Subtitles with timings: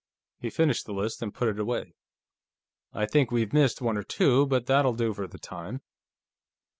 [0.39, 1.93] He finished the list and put it away.
[2.91, 5.81] "I think we've missed one or two, but that'll do, for the time."